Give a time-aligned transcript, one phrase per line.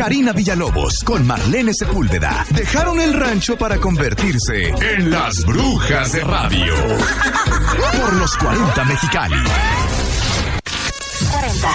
[0.00, 6.74] Karina Villalobos con Marlene Sepúlveda dejaron el rancho para convertirse en las brujas de radio.
[8.00, 9.36] Por los 40 Mexicali.
[11.30, 11.68] 40.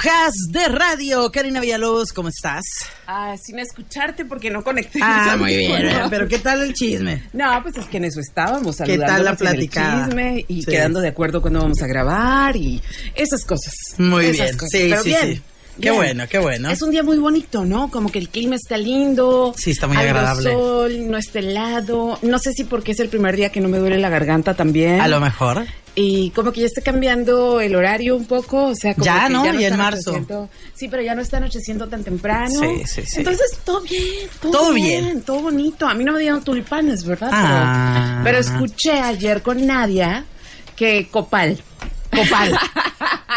[0.00, 2.62] Brujas de radio, Karina Villalobos, ¿cómo estás?
[3.08, 5.00] Ah, sin escucharte porque no conecté.
[5.02, 5.88] Ah, muy bien.
[6.08, 7.24] Pero ¿qué tal el chisme?
[7.32, 10.70] No, pues es que en eso estábamos, ¿Qué tal la chisme y Sí.
[10.70, 12.80] quedando de acuerdo cuándo vamos a grabar y
[13.16, 13.74] esas cosas.
[13.98, 14.70] Muy Esas bien, cosas.
[14.70, 15.42] sí, Pero sí, bien, sí.
[15.80, 15.94] Qué bien.
[15.96, 16.70] bueno, qué bueno.
[16.70, 17.90] Es un día muy bonito, ¿no?
[17.90, 19.54] Como que el clima está lindo.
[19.56, 20.52] Sí, está muy algo agradable.
[20.52, 22.18] sol, no está helado.
[22.22, 25.00] No sé si porque es el primer día que no me duele la garganta también.
[25.00, 25.64] A lo mejor.
[25.94, 29.32] Y como que ya está cambiando el horario un poco, o sea, como Ya, que
[29.32, 29.44] ¿no?
[29.44, 30.48] ya Ya en está marzo.
[30.74, 32.60] Sí, pero ya no está anocheciendo tan temprano.
[32.60, 33.18] Sí, sí, sí.
[33.18, 35.22] Entonces, todo bien, todo, Todo bien, bien.
[35.22, 35.88] todo bonito.
[35.88, 37.30] A mí no me dieron tulipanes, ¿verdad?
[37.32, 38.20] Ah.
[38.22, 40.24] Pero, pero escuché ayer con Nadia
[40.76, 41.58] que Copal.
[42.14, 42.56] Copal.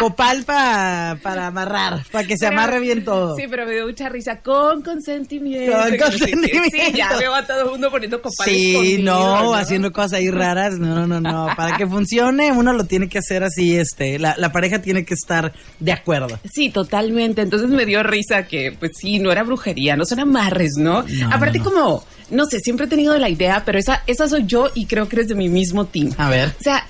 [0.01, 3.35] Copal pa- para amarrar, para que se Pero- amarre bien todo.
[3.37, 4.39] Sí, pero me dio mucha risa.
[4.41, 5.71] Con consentimiento.
[5.77, 6.69] Con consentimiento.
[6.71, 10.79] Sí, ya veo a todo el mundo poniendo Copal Sí, no, haciendo cosas ahí raras.
[10.79, 11.47] No, no, no.
[11.55, 14.19] Para que funcione, uno lo tiene que hacer así, este.
[14.19, 16.39] La, la pareja tiene que estar de acuerdo.
[16.51, 17.41] Sí, totalmente.
[17.41, 21.03] Entonces me dio risa que, pues sí, no era brujería, no son amarres, ¿no?
[21.03, 21.63] No, Aparte no.
[21.63, 25.07] como, no sé, siempre he tenido la idea, pero esa, esa soy yo y creo
[25.07, 26.11] que eres de mi mismo team.
[26.17, 26.49] A ver.
[26.59, 26.85] O sea,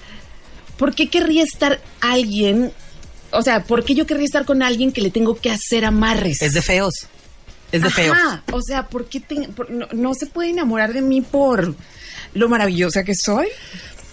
[0.77, 2.71] ¿por qué querría estar alguien?
[3.31, 6.41] O sea, ¿por qué yo querría estar con alguien que le tengo que hacer amarres?
[6.41, 6.93] Es de feos.
[7.71, 8.17] Es de feos.
[8.17, 11.73] Ajá, o sea, ¿por qué te- por- no, no se puede enamorar de mí por
[12.33, 13.47] lo maravillosa que soy?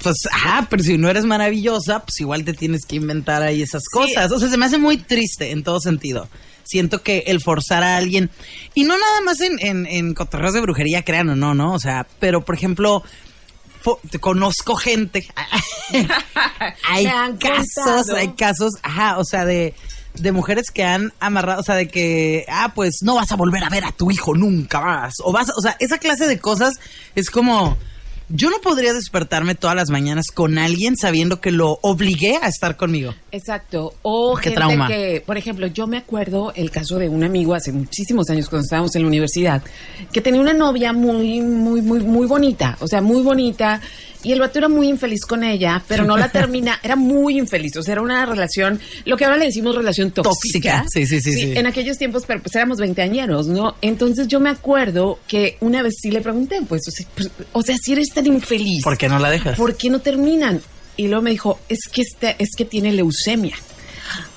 [0.03, 3.83] Pues, ah, pero si no eres maravillosa, pues igual te tienes que inventar ahí esas
[3.93, 4.31] cosas.
[4.31, 6.29] O sea, se me hace muy triste en todo sentido.
[6.63, 8.31] Siento que el forzar a alguien,
[8.75, 11.73] y no nada más en, en, en cotorreos de brujería, crean o no, ¿no?
[11.75, 13.03] O sea, pero por ejemplo,
[14.21, 15.27] conozco gente.
[16.89, 17.07] hay
[17.39, 18.17] casos, contado.
[18.17, 19.75] hay casos, ajá, o sea, de,
[20.15, 23.65] de mujeres que han amarrado, o sea, de que, ah, pues no vas a volver
[23.65, 25.15] a ver a tu hijo nunca más.
[25.25, 26.75] O vas, o sea, esa clase de cosas
[27.15, 27.77] es como.
[28.31, 32.77] Yo no podría despertarme todas las mañanas con alguien sabiendo que lo obligué a estar
[32.77, 33.15] conmigo.
[33.33, 33.95] Exacto.
[34.03, 34.87] O Qué gente trauma.
[34.87, 38.65] que, por ejemplo, yo me acuerdo el caso de un amigo hace muchísimos años cuando
[38.65, 39.63] estábamos en la universidad,
[40.13, 42.77] que tenía una novia muy, muy, muy, muy bonita.
[42.81, 43.81] O sea, muy bonita.
[44.23, 46.81] Y el vato era muy infeliz con ella, pero no la termina.
[46.83, 47.77] Era muy infeliz.
[47.77, 50.83] O sea, era una relación, lo que ahora le decimos relación tóxica.
[50.83, 50.85] Tóxica.
[50.89, 51.53] Sí, sí, sí, sí.
[51.57, 53.77] En aquellos tiempos, pero pues éramos veinteañeros, ¿no?
[53.81, 57.63] Entonces yo me acuerdo que una vez sí le pregunté, pues, o sea, pues, o
[57.63, 58.83] sea si eres tan infeliz.
[58.83, 59.57] ¿Por qué no la dejas?
[59.57, 60.61] ¿por qué no terminan?
[60.97, 63.55] Y luego me dijo, es que este, es que tiene leucemia.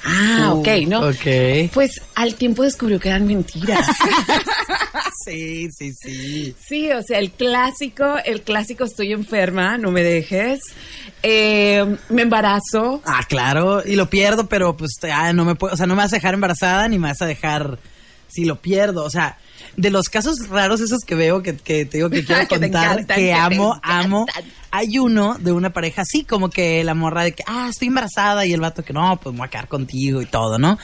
[0.03, 1.07] Ah, ok, ¿no?
[1.09, 1.71] ok.
[1.73, 3.87] Pues al tiempo descubrió que eran mentiras.
[5.25, 6.55] Sí, sí, sí.
[6.59, 10.61] sí, o sea, el clásico, el clásico estoy enferma, no me dejes.
[11.23, 13.01] Eh, me embarazo.
[13.05, 16.01] Ah, claro, y lo pierdo, pero pues ah, no me puedo, o sea, no me
[16.01, 17.77] vas a dejar embarazada ni me vas a dejar
[18.27, 19.37] si lo pierdo, o sea,
[19.77, 22.93] de los casos raros esos que veo que, que te digo que quiero Que contar,
[22.99, 24.25] encantan, que amo, amo.
[24.73, 28.45] Hay uno de una pareja así, como que la morra de que, ah, estoy embarazada,
[28.45, 30.77] y el vato que no, pues me voy a quedar contigo y todo, ¿no?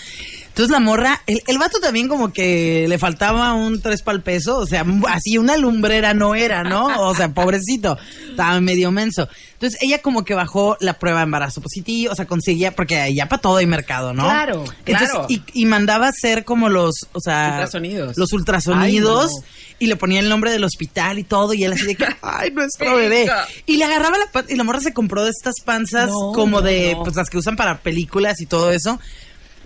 [0.58, 4.58] Entonces la morra, el, el vato también como que le faltaba un tres pal peso,
[4.58, 6.88] o sea, así una lumbrera no era, ¿no?
[7.08, 7.96] O sea, pobrecito,
[8.32, 9.30] estaba medio menso.
[9.54, 13.28] Entonces ella como que bajó la prueba de embarazo positivo, o sea, conseguía, porque ya
[13.28, 14.24] para todo hay mercado, ¿no?
[14.24, 15.26] Claro, Entonces, claro.
[15.30, 17.50] Y, y mandaba hacer como los, o sea...
[17.54, 18.18] Ultrasonidos.
[18.18, 18.77] Los ultrasonidos.
[18.80, 19.28] Ay, no.
[19.80, 22.50] Y le ponía el nombre del hospital y todo, y él así de que, ay,
[22.52, 23.30] nuestro bebé.
[23.68, 26.62] Y le agarraba la pan- y la morra se compró de estas panzas No, como
[26.64, 27.04] de, no.
[27.04, 29.00] pues las que usan para películas y todo eso.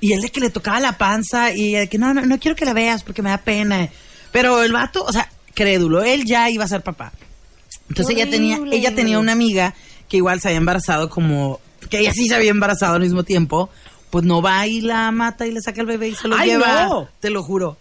[0.01, 2.55] Y él de que le tocaba la panza y de que no, no, no quiero
[2.57, 3.87] que la veas porque me da pena.
[4.31, 7.13] Pero el vato, o sea, crédulo, él ya iba a ser papá.
[7.87, 9.73] Entonces ella tenía, ella tenía una amiga
[10.09, 13.69] que igual se había embarazado como, que ella sí se había embarazado al mismo tiempo,
[14.09, 16.49] pues no va y la mata y le saca el bebé y se lo ¡Ay,
[16.51, 16.85] lleva.
[16.85, 17.07] no!
[17.19, 17.77] Te lo juro.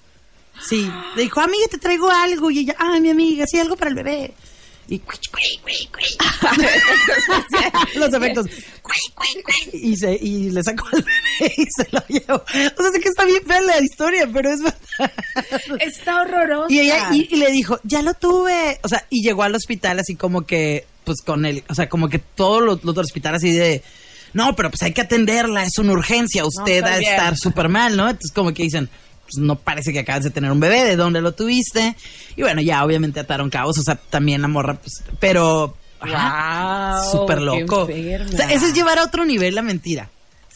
[0.61, 0.91] Sí.
[1.17, 2.51] Le dijo, amiga, te traigo algo.
[2.51, 4.35] Y ella, ah, mi amiga, sí, algo para el bebé.
[4.91, 4.99] Y
[7.95, 8.47] los efectos.
[9.73, 12.43] Y, se, y le sacó al bebé y se lo llevó.
[12.43, 15.13] O sea, sé que está bien fea la historia, pero es verdad.
[15.79, 16.73] Está horrorosa.
[16.73, 18.81] Y ella y, y le dijo, ya lo tuve.
[18.83, 22.09] O sea, y llegó al hospital así como que, pues con él, o sea, como
[22.09, 23.85] que todos los, los del hospital así de,
[24.33, 27.97] no, pero pues hay que atenderla, es una urgencia, usted va a estar súper mal,
[27.97, 28.09] ¿no?
[28.09, 28.91] Entonces como que dicen,
[29.31, 31.97] pues no parece que acabas de tener un bebé, ¿de dónde lo tuviste?
[32.37, 35.77] Y bueno, ya obviamente ataron cabos, o sea, también la morra, pues, pero...
[36.01, 37.83] Guau, Súper loco.
[37.83, 40.09] O sea, eso es llevar a otro nivel la mentira.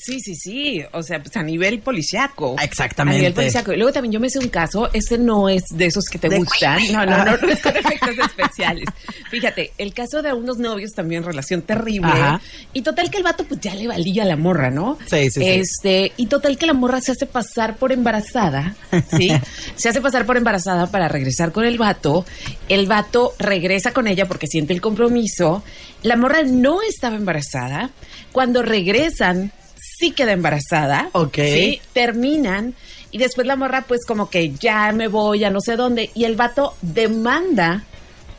[0.05, 0.83] Sí, sí, sí.
[0.93, 2.57] O sea, pues a nivel policiaco.
[2.63, 3.17] Exactamente.
[3.17, 3.73] A nivel policiaco.
[3.73, 6.29] Y luego también yo me hice un caso, este no es de esos que te
[6.29, 6.81] De- gustan.
[6.93, 8.85] No, no, no, no es con efectos especiales.
[9.31, 12.11] Fíjate, el caso de unos novios también, relación terrible.
[12.13, 12.41] Ajá.
[12.73, 14.99] Y total que el vato pues ya le valía la morra, ¿no?
[15.07, 15.45] Sí, sí, sí.
[15.49, 18.75] Este, y total que la morra se hace pasar por embarazada,
[19.17, 19.31] ¿sí?
[19.77, 22.25] se hace pasar por embarazada para regresar con el vato.
[22.69, 25.63] El vato regresa con ella porque siente el compromiso.
[26.03, 27.91] La morra no estaba embarazada.
[28.33, 29.53] Cuando regresan,
[29.99, 31.09] sí queda embarazada.
[31.13, 31.35] Ok.
[31.37, 32.75] Sí, terminan.
[33.11, 36.11] Y después la morra, pues como que ya me voy, ya no sé dónde.
[36.15, 37.85] Y el vato demanda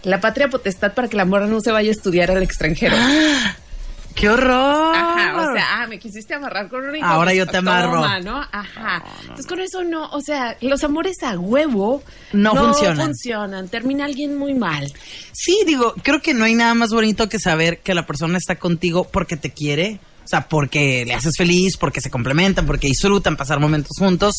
[0.04, 2.96] la patria potestad para que la morra no se vaya a estudiar al extranjero.
[4.16, 4.96] ¡Qué horror!
[4.96, 7.96] Ajá, o sea, ah, me quisiste amarrar con un hijo, Ahora pues, yo te amarro.
[8.02, 8.38] toma, ¿no?
[8.50, 9.04] Ajá.
[9.22, 12.02] Entonces con eso no, o sea, los amores a huevo
[12.32, 13.08] No funcionan.
[13.08, 13.68] funcionan.
[13.68, 14.90] Termina alguien muy mal.
[15.34, 18.56] Sí, digo, creo que no hay nada más bonito que saber que la persona está
[18.56, 20.00] contigo porque te quiere.
[20.26, 24.34] O sea, porque le haces feliz, porque se complementan, porque disfrutan pasar momentos juntos.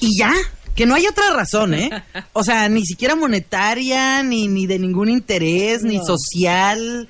[0.00, 0.32] Y ya,
[0.74, 1.90] que no hay otra razón, ¿eh?
[2.32, 7.08] O sea, ni siquiera monetaria, ni, ni de ningún interés, ni social,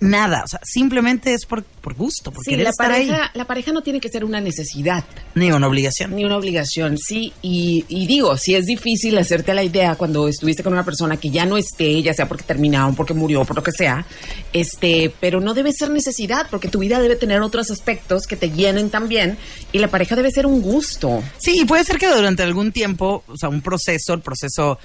[0.00, 0.42] nada.
[0.44, 3.06] O sea, simplemente es por, por gusto, por Sí, querer la estar ahí.
[3.08, 5.04] pareja, la pareja no tiene que ser una necesidad.
[5.34, 6.16] Ni una obligación.
[6.16, 7.32] Ni una obligación, sí.
[7.42, 11.30] Y, y digo, si es difícil hacerte la idea cuando estuviste con una persona que
[11.30, 14.06] ya no esté, ya sea porque terminaron, porque murió, por lo que sea,
[14.52, 18.50] este, pero no debe ser necesidad, porque tu vida debe tener otros aspectos que te
[18.50, 19.36] llenen también,
[19.72, 21.22] y la pareja debe ser un gusto.
[21.38, 24.78] Sí, y puede ser que durante algún tiempo, o sea, un proceso, el proceso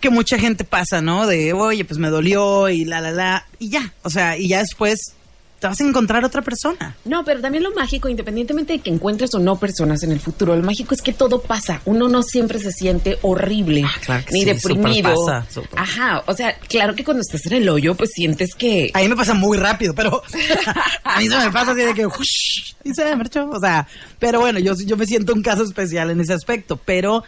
[0.00, 1.26] que mucha gente pasa, ¿no?
[1.26, 3.92] De, oye, pues me dolió y la, la, la, y ya.
[4.02, 5.14] O sea, y ya después
[5.60, 6.96] te vas a encontrar otra persona.
[7.04, 10.56] No, pero también lo mágico, independientemente de que encuentres o no personas en el futuro,
[10.56, 11.82] lo mágico es que todo pasa.
[11.84, 15.14] Uno no siempre se siente horrible, Ah, claro que ni sí, deprimido.
[15.26, 15.46] pasa.
[15.76, 18.90] Ajá, o sea, claro que cuando estás en el hoyo, pues sientes que...
[18.94, 20.22] A mí me pasa muy rápido, pero
[21.04, 23.50] a mí se me pasa así de que, "Ush", y se me marchó.
[23.50, 23.86] O sea,
[24.18, 27.22] pero bueno, yo, yo me siento un caso especial en ese aspecto, pero,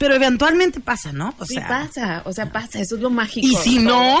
[0.00, 1.34] pero eventualmente pasa, ¿no?
[1.38, 3.46] O sí sea, pasa, o sea, pasa, eso es lo mágico.
[3.46, 4.18] y si no,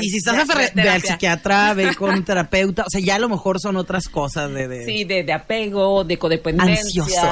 [0.00, 3.18] Y si estás ve- a ve al psiquiatra, ve con terapeuta, o sea, ya a
[3.18, 4.68] lo mejor son otras cosas de...
[4.68, 7.02] de Sí, de, de apego, de codependencia.
[7.02, 7.26] Ansioso.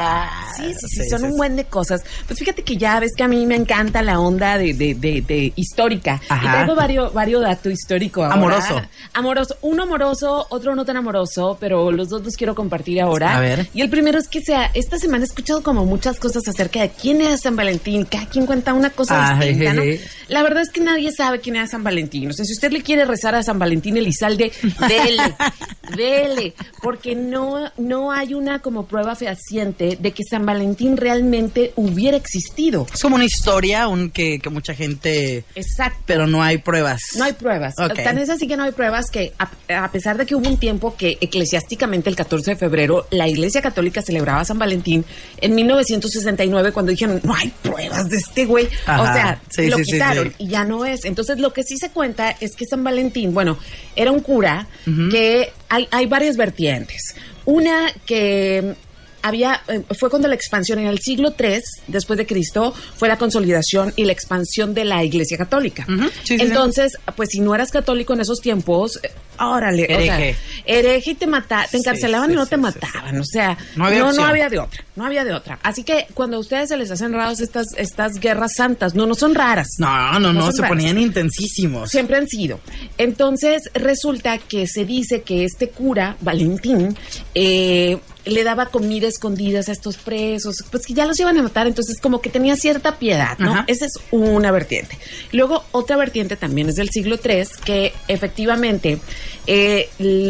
[0.56, 2.02] Sí, sí, sí, Sí, son sí, un buen de cosas.
[2.26, 5.20] Pues fíjate que ya ves que a mí me encanta la onda de, de, de,
[5.20, 6.20] de histórica.
[6.28, 6.44] Ajá.
[6.44, 8.34] Y traigo varios, varios datos históricos ahora.
[8.34, 8.82] Amoroso.
[9.12, 9.56] Amoroso.
[9.62, 13.36] Uno amoroso, otro no tan amoroso, pero los dos los quiero compartir ahora.
[13.36, 13.68] A ver.
[13.74, 16.90] Y el primero es que sea, esta semana he escuchado como muchas cosas acerca de
[16.90, 18.04] quién era San Valentín.
[18.04, 19.82] Cada quien cuenta una cosa distinta, ¿no?
[19.82, 20.04] jeje.
[20.28, 22.28] La verdad es que nadie sabe quién era San Valentín.
[22.44, 24.52] Si usted le quiere rezar a San Valentín Elizalde,
[24.88, 25.34] dele,
[25.96, 32.16] dele, porque no, no hay una como prueba fehaciente de que San Valentín realmente hubiera
[32.16, 32.86] existido.
[32.92, 35.44] Es como una historia un, que, que mucha gente...
[35.54, 36.02] Exacto.
[36.06, 37.00] Pero no hay pruebas.
[37.16, 37.74] No hay pruebas.
[37.78, 38.02] Ok.
[38.02, 40.58] Tan es así que no hay pruebas que, a, a pesar de que hubo un
[40.58, 45.04] tiempo que eclesiásticamente el 14 de febrero la Iglesia Católica celebraba San Valentín,
[45.40, 49.02] en 1969 cuando dijeron, no hay pruebas de este güey, Ajá.
[49.02, 50.34] o sea, Sí, lo sí, quitaron sí.
[50.38, 51.04] y ya no es.
[51.04, 53.58] Entonces lo que sí se cuenta es que San Valentín, bueno,
[53.96, 54.66] era un cura
[55.10, 57.14] que hay, hay varias vertientes.
[57.44, 58.74] Una que
[59.22, 63.16] había eh, fue cuando la expansión en el siglo III después de Cristo fue la
[63.18, 65.86] consolidación y la expansión de la Iglesia Católica.
[66.24, 66.36] Sí, sí.
[66.40, 69.10] Entonces, pues si no eras católico en esos tiempos, eh,
[69.40, 70.36] órale, o sea, Hereje.
[70.64, 74.24] hereje y te mata, te encarcelaban y no te mataban, o sea, No había no,
[74.24, 75.58] había de otra, no había de otra.
[75.62, 79.14] Así que cuando a ustedes se les hacen raros estas estas guerras santas, no no
[79.14, 79.68] son raras.
[79.78, 80.70] No, no, no, se raras.
[80.76, 81.90] ponían intensísimos.
[81.90, 82.60] Siempre han sido.
[82.98, 86.96] Entonces, resulta que se dice que este cura, Valentín,
[87.34, 87.98] eh,
[88.28, 92.00] le daba comida escondidas a estos presos, pues que ya los iban a matar, entonces
[92.00, 93.52] como que tenía cierta piedad, ¿no?
[93.52, 93.64] Ajá.
[93.66, 94.98] Esa es una vertiente.
[95.32, 98.98] Luego, otra vertiente también es del siglo III, que efectivamente
[99.46, 99.88] eh,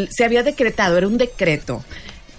[0.09, 1.83] se había decretado, era un decreto.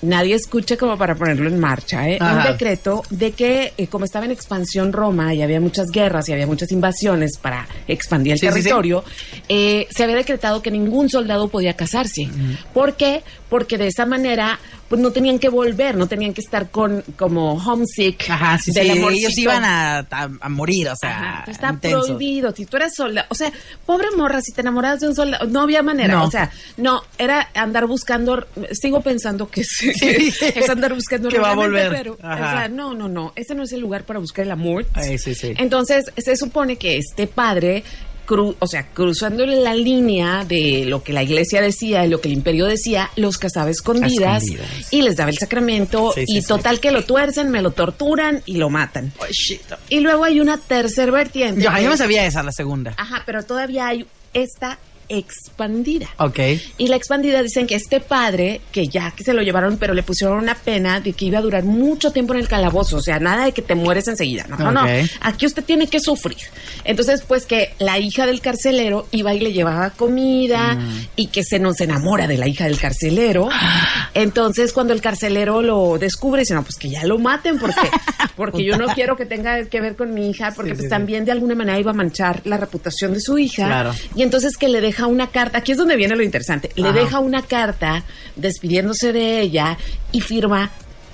[0.03, 2.19] Nadie escucha como para ponerlo en marcha, ¿eh?
[2.21, 6.33] Un decreto de que, eh, como estaba en expansión Roma y había muchas guerras y
[6.33, 8.59] había muchas invasiones para expandir el Sí, sí, sí.
[8.61, 9.05] territorio,
[9.49, 12.29] eh, se había decretado que ningún soldado podía casarse.
[12.73, 13.23] ¿Por qué?
[13.51, 17.53] Porque de esa manera pues no tenían que volver, no tenían que estar con como
[17.55, 18.99] homesick Ajá, sí, del sí.
[18.99, 22.51] Ellos iban a, a- a morir, o sea, Ajá, está prohibido.
[22.53, 23.53] Si tú eres soldado, o sea,
[23.87, 26.15] pobre morra, si te enamoras de un soldado, no había manera.
[26.15, 26.25] No.
[26.25, 29.63] O sea, no, era andar buscando, sigo pensando que
[30.01, 31.91] es, es andar buscando Que va a volver.
[31.91, 32.35] Pero, Ajá.
[32.35, 34.87] o sea, no, no, no, ese no es el lugar para buscar el amor.
[34.95, 35.53] Ay, sí, sí.
[35.57, 37.83] Entonces, se supone que este padre,
[38.27, 42.29] cru- o sea, cruzándole la línea de lo que la iglesia decía, de lo que
[42.29, 44.93] el imperio decía, los casaba escondidas, escondidas.
[44.93, 46.47] y les daba el sacramento Sí, sí, y sí.
[46.49, 49.13] total que lo tuercen, me lo torturan y lo matan.
[49.31, 49.63] Shit.
[49.89, 51.63] Y luego hay una tercer vertiente.
[51.63, 52.95] Yo, que yo es- sabía esa, la segunda.
[52.97, 54.79] Ajá, pero todavía hay esta
[55.11, 56.09] expandida.
[56.19, 56.39] Ok.
[56.79, 60.03] Y la expandida dicen que este padre, que ya que se lo llevaron, pero le
[60.03, 62.97] pusieron una pena de que iba a durar mucho tiempo en el calabozo.
[62.97, 64.47] O sea, nada de que te mueres enseguida.
[64.49, 64.83] No, no, no.
[65.21, 66.39] Aquí usted tiene que sufrir.
[66.85, 71.07] Entonces, pues que la hija del carcelero iba y le llevaba comida Mm.
[71.17, 73.49] y que se nos enamora de la hija del carcelero.
[74.15, 77.75] Entonces, cuando el carcelero lo descubre, dice, no, pues que ya lo maten porque,
[78.37, 80.87] porque yo no quiero que tenga que ver con mi hija, porque Sí, pues sí,
[80.87, 80.91] sí.
[80.91, 83.67] también de alguna manera iba a manchar la reputación de su hija.
[83.67, 83.95] Claro.
[84.15, 86.99] Y entonces que le deja una carta, aquí es donde viene lo interesante, le Ajá.
[86.99, 88.05] deja una carta
[88.37, 89.77] despidiéndose de ella
[90.13, 90.71] y firma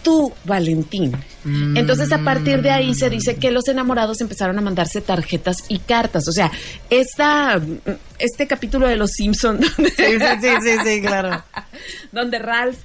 [0.07, 1.17] tú, Valentín.
[1.43, 1.77] Mm.
[1.77, 5.81] Entonces a partir de ahí se dice que los enamorados empezaron a mandarse tarjetas y
[5.81, 6.29] cartas.
[6.29, 6.53] O sea,
[6.91, 7.61] esta,
[8.17, 10.05] este capítulo de Los Simpson donde, Sí,
[10.41, 11.43] sí, sí, sí, claro.
[12.13, 12.79] donde Ralph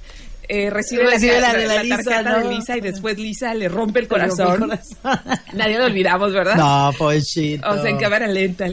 [0.48, 2.48] eh, recibe, Recibe la, la de la Lisa, tarjeta ¿no?
[2.48, 4.80] de Lisa y después Lisa le rompe el Le rompe el corazón.
[5.52, 6.56] Nadie lo olvidamos, ¿verdad?
[6.56, 7.70] No, pobrecito.
[7.70, 8.66] O sea, en cámara lenta.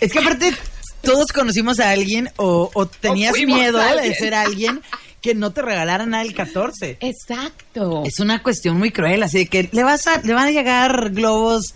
[0.00, 0.52] Es que aparte
[1.02, 4.80] todos conocimos a alguien o, o tenías miedo de ser alguien
[5.20, 6.98] que no te regalara nada el 14.
[7.00, 8.02] Exacto.
[8.04, 11.10] Es una cuestión muy cruel, así de que le vas a, le van a llegar
[11.10, 11.74] globos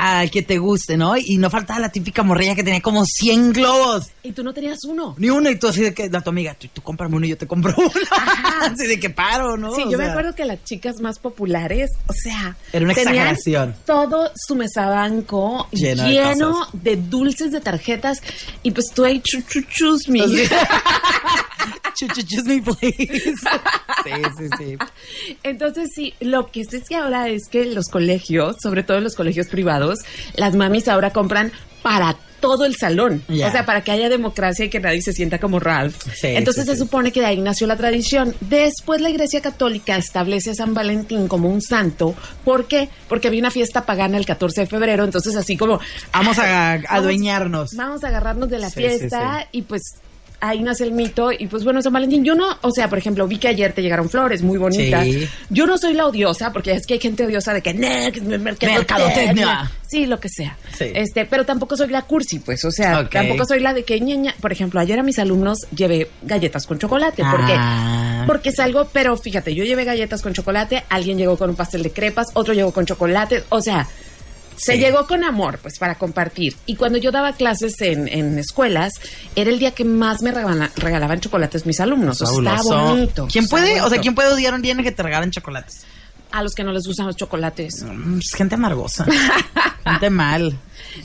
[0.00, 1.14] al que te guste, ¿no?
[1.18, 4.06] Y no faltaba la típica morrilla que tenía como 100 globos.
[4.22, 5.14] Y tú no tenías uno.
[5.18, 7.28] Ni uno, y tú así de que, la tu amiga, tú, tú cómprame uno y
[7.28, 7.90] yo te compro uno.
[8.62, 9.74] así de que paro, ¿no?
[9.74, 13.14] Sí, O yo me acuerdo que las chicas más populares, o sea, Era una tenían
[13.14, 13.74] exageración.
[13.84, 18.22] todo su mesabanco Lleno lleno, de de, dulces, de tarjetas,
[18.62, 20.20] y pues tú ahí chu, chu, chus, mi.
[21.94, 23.34] Choose me, please.
[24.02, 24.78] Sí, sí, sí.
[25.42, 29.48] Entonces, sí, lo que sé que ahora es que los colegios, sobre todo los colegios
[29.48, 29.98] privados,
[30.36, 33.22] las mamis ahora compran para todo el salón.
[33.28, 35.94] O sea, para que haya democracia y que nadie se sienta como Ralph.
[36.14, 36.82] Sí, Entonces sí, se sí.
[36.82, 38.34] supone que de ahí nació la tradición.
[38.40, 42.14] Después la Iglesia Católica establece a San Valentín como un santo.
[42.44, 42.88] ¿Por qué?
[43.08, 45.04] Porque había una fiesta pagana el 14 de febrero.
[45.04, 45.78] Entonces así como...
[46.14, 47.72] Vamos a adueñarnos.
[47.76, 49.82] Vamos a agarrarnos de la Sí, sí, fiesta y pues
[50.40, 53.26] ahí nace el mito y pues bueno, San Valentín, yo no, o sea, por ejemplo,
[53.26, 55.04] vi que ayer te llegaron flores muy bonitas.
[55.04, 55.28] Sí.
[55.50, 58.20] Yo no soy la odiosa, porque es que hay gente odiosa de que "Nee, que
[58.20, 59.70] es mercadotecnia".
[59.86, 60.56] Sí, lo que sea.
[60.76, 60.86] Sí.
[60.94, 64.34] Este, pero tampoco soy la cursi, pues, o sea, tampoco soy la de que ñaña.
[64.40, 67.22] Por ejemplo, ayer a mis alumnos llevé galletas con chocolate.
[67.24, 68.24] Ah.
[68.26, 71.82] Porque es algo, pero fíjate, yo llevé galletas con chocolate, alguien llegó con un pastel
[71.82, 73.88] de crepas, otro llegó con chocolate, o sea,
[74.62, 74.78] se Sí.
[74.78, 76.54] llegó con amor, pues para compartir.
[76.66, 78.92] Y cuando yo daba clases en, en escuelas,
[79.34, 82.20] era el día que más me regala- regalaban chocolates mis alumnos.
[82.20, 83.26] O está bonito.
[83.32, 85.84] ¿Quién puede, o sea, quién puede odiar un día en el que te regalen chocolates?
[86.32, 87.82] A los que no les gustan los chocolates.
[87.82, 89.04] Mm, es gente amargosa.
[89.84, 90.56] gente mal.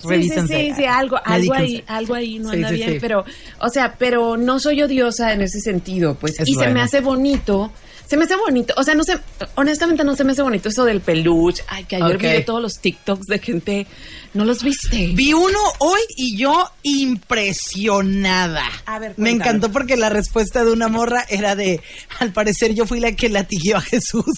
[0.08, 3.24] Sí, sí, sí, sí, algo, algo ahí, algo ahí no Sí, anda sí, bien, pero,
[3.60, 7.00] o sea, pero no soy odiosa en ese sentido, pues, Es y se me hace
[7.02, 7.72] bonito,
[8.08, 9.18] se me hace bonito, o sea, no sé,
[9.56, 12.22] honestamente no se me hace bonito eso del peluche, ay, que ayer Ok.
[12.22, 13.88] vi todos los TikToks de gente,
[14.34, 15.12] ¿no los viste?
[15.14, 18.64] Vi uno hoy y yo impresionada.
[18.86, 21.82] A ver, Me encantó porque la respuesta de una morra era de,
[22.20, 24.24] al parecer yo fui la que latiguió a Jesús.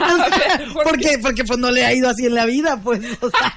[0.00, 3.02] O sea, ¿por porque, porque pues no le ha ido así en la vida, pues.
[3.20, 3.52] o sea,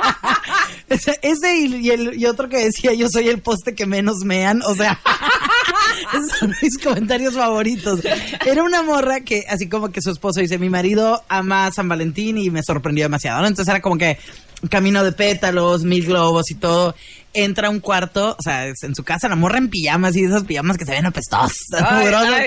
[0.90, 4.18] ese ese y, y el, y otro que decía yo soy el poste que menos
[4.26, 5.00] mean, o sea.
[6.14, 8.02] Esos son mis comentarios favoritos.
[8.46, 12.38] Era una morra que, así como que su esposo dice, mi marido ama San Valentín
[12.38, 13.48] y me sorprendió demasiado, ¿no?
[13.48, 14.18] Entonces era como que
[14.70, 16.96] camino de pétalos, mil globos y todo.
[17.34, 20.44] Entra a un cuarto, o sea, en su casa, la morra en pijamas y esas
[20.44, 21.54] pijamas que se ven apestosas.
[21.92, 22.42] mugrosas.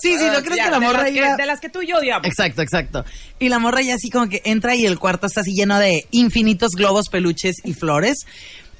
[0.00, 1.34] sí, sí, ¿no crees que la morra iba...?
[1.34, 2.26] de las que tú y yo odiamos.
[2.26, 3.04] Exacto, exacto.
[3.40, 6.06] Y la morra ya así como que entra y el cuarto está así lleno de
[6.12, 8.18] infinitos globos, peluches y flores.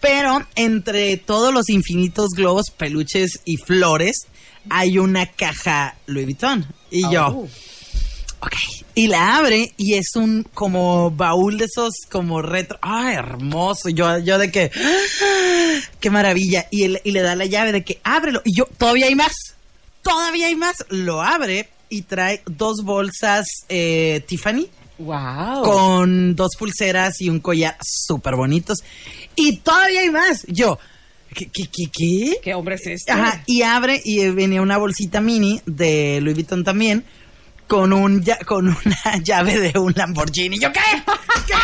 [0.00, 4.26] Pero entre todos los infinitos globos, peluches y flores,
[4.70, 6.66] hay una caja Louis Vuitton.
[6.90, 7.48] Y yo, Oh.
[8.40, 8.52] ok.
[8.94, 12.78] Y la abre y es un como baúl de esos como retro.
[12.82, 13.88] ¡Ay, hermoso!
[13.90, 15.80] Yo, yo de que, ¡ah!
[16.00, 16.66] ¡qué maravilla!
[16.70, 18.42] Y, él- y le da la llave de que ábrelo.
[18.44, 19.32] Y yo, todavía hay más.
[20.02, 20.76] Todavía hay más.
[20.88, 24.66] Lo abre y trae dos bolsas eh, Tiffany
[24.98, 25.62] Wow.
[25.62, 28.78] con dos pulseras y un collar súper bonitos.
[29.36, 30.44] Y todavía hay más.
[30.48, 30.78] Yo,
[31.34, 32.38] ¿qué, qué, qué, qué?
[32.42, 33.12] ¿Qué hombre es este?
[33.12, 37.04] Ajá, y abre y venía una bolsita mini de Louis Vuitton también
[37.68, 40.58] con un ya- con una llave de un Lamborghini.
[40.58, 40.80] ¿Yo qué?
[41.46, 41.54] ¿Qué?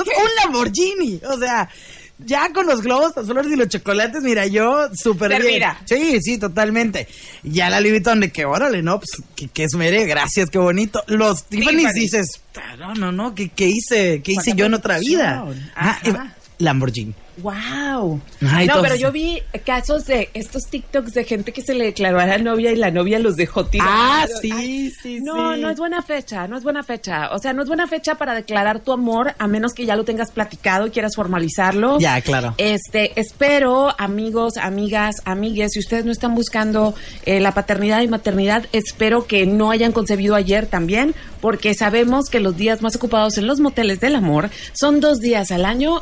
[0.00, 1.20] un Lamborghini.
[1.30, 1.68] O sea,
[2.18, 5.62] ya con los globos, flores y los chocolates, mira, yo súper bien.
[5.84, 7.08] Sí, sí, totalmente.
[7.42, 11.02] Ya la Louis Vuitton de que, órale, no, pues, que, que esmere, gracias, qué bonito.
[11.06, 12.40] Los Tiffany dices,
[12.78, 14.22] no, no, no, ¿qué, qué hice?
[14.22, 15.44] ¿Qué hice yo en otra vida?
[16.58, 17.14] Lamborghini.
[17.38, 18.20] Wow.
[18.48, 21.86] Ay, no, todos- pero yo vi casos de estos TikToks de gente que se le
[21.86, 23.92] declaró a la novia y la novia los dejó tirados.
[23.92, 25.60] Ah, sí, Ay, sí, No, sí.
[25.60, 27.30] no es buena fecha, no es buena fecha.
[27.32, 30.04] O sea, no es buena fecha para declarar tu amor a menos que ya lo
[30.04, 31.98] tengas platicado y quieras formalizarlo.
[31.98, 32.54] Ya, claro.
[32.58, 36.94] Este, espero, amigos, amigas, amigues, si ustedes no están buscando
[37.26, 42.38] eh, la paternidad y maternidad, espero que no hayan concebido ayer también, porque sabemos que
[42.38, 46.00] los días más ocupados en los moteles del amor son dos días al año,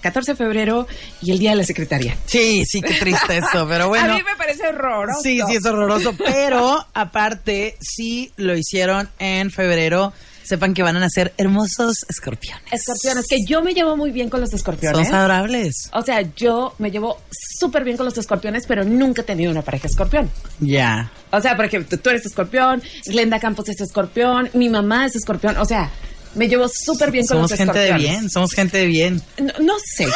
[0.00, 0.86] 14 de febrero
[1.22, 2.16] y el día de la secretaria.
[2.26, 4.12] Sí, sí, qué triste eso, pero bueno.
[4.12, 5.20] A mí me parece horroroso.
[5.22, 10.12] Sí, sí, es horroroso, pero aparte, sí lo hicieron en febrero.
[10.42, 12.64] Sepan que van a nacer hermosos escorpiones.
[12.72, 15.06] Escorpiones, que yo me llevo muy bien con los escorpiones.
[15.06, 15.88] Son adorables.
[15.92, 19.62] O sea, yo me llevo súper bien con los escorpiones, pero nunca he tenido una
[19.62, 20.28] pareja escorpión.
[20.58, 21.12] Ya.
[21.30, 25.56] O sea, por ejemplo, tú eres escorpión, Glenda Campos es escorpión, mi mamá es escorpión.
[25.58, 25.88] O sea,
[26.34, 29.22] me llevo súper bien con Somos los gente de bien, somos gente de bien.
[29.38, 30.06] No, no sé.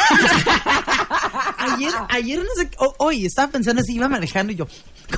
[1.57, 2.69] Ayer, ayer no sé,
[2.99, 4.67] hoy estaba pensando así, iba manejando y yo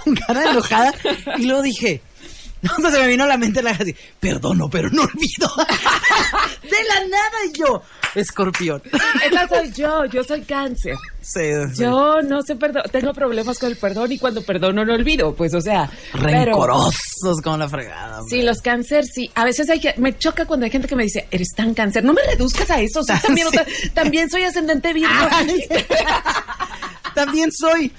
[0.04, 0.94] con cara enojada
[1.38, 2.02] y luego dije,
[2.80, 5.48] no, se me vino a la mente la así, perdono, pero no olvido.
[6.64, 7.82] De la nada y yo,
[8.16, 8.82] escorpión.
[9.24, 10.96] Esa soy yo, yo soy cáncer.
[11.22, 11.42] Sí,
[11.74, 11.82] sí.
[11.84, 15.54] Yo no sé perdón, tengo problemas con el perdón y cuando perdono no olvido, pues
[15.54, 18.20] o sea, pero Rencorosos como la fregada.
[18.22, 18.38] hombre.
[18.38, 19.30] Sí, los cáncer, sí.
[19.36, 22.04] A veces hay que, me choca cuando hay gente que me dice, eres tan cáncer.
[22.04, 23.02] No me reduzcas a eso.
[23.22, 25.14] también, otra- también soy ascendente Virgo.
[27.26, 27.92] También soy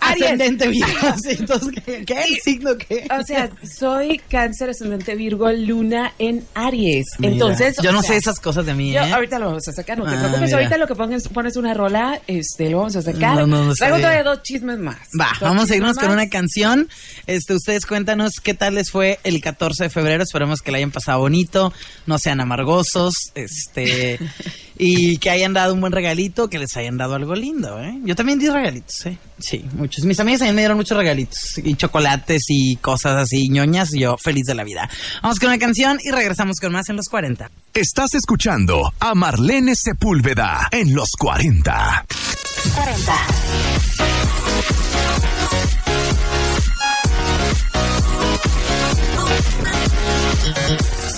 [0.00, 0.22] Aries.
[0.22, 0.88] ascendente Virgo.
[1.28, 2.04] Entonces, ¿qué?
[2.04, 2.22] ¿Qué?
[2.22, 3.06] ¿El signo qué?
[3.18, 7.06] O sea, soy cáncer ascendente Virgo, luna en Aries.
[7.18, 9.12] Mira, Entonces, yo no sea, sé esas cosas de mí, Yo ¿eh?
[9.12, 10.40] ahorita lo vamos a sacar, no te Ah, preocupes.
[10.42, 10.56] mira.
[10.56, 13.34] Ahorita lo que pones, pones una rola, este, lo vamos a sacar.
[13.36, 14.96] No, no, no Traigo todavía dos chismes más.
[15.18, 16.88] Va, Dos vamos a irnos con una canción.
[17.26, 20.22] Este, ustedes cuéntanos qué tal les fue el 14 de febrero.
[20.22, 21.72] Esperemos que la hayan pasado bonito,
[22.06, 24.18] no sean amargosos, este,
[24.78, 27.98] y que hayan dado un buen regalito, que les hayan dado algo lindo, ¿eh?
[28.04, 29.18] Yo también di regalitos, ¿eh?
[29.38, 30.04] Sí, muchos.
[30.04, 33.94] Mis amigas también me dieron muchos regalitos y chocolates y cosas así ñoñas.
[33.94, 34.88] Y yo feliz de la vida.
[35.22, 37.50] Vamos con una canción y regresamos con más en los 40.
[37.74, 42.06] Estás escuchando a Marlene Sepúlveda en los 40.